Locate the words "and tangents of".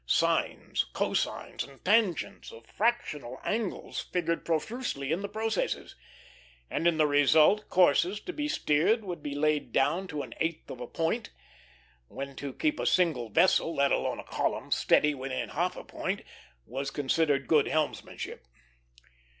1.63-2.65